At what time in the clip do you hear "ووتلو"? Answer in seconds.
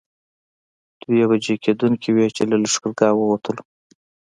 3.15-3.63